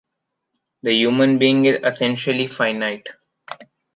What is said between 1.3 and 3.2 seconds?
being is essentially finite.